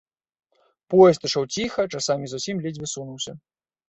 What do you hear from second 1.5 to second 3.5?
ціха, часамі зусім ледзьве сунуўся.